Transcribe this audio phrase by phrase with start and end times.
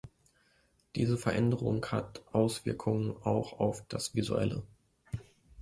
[0.95, 4.63] Diese Veränderung hat Auswirkungen auch auf das Visuelle.